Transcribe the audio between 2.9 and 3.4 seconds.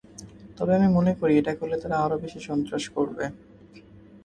করবে।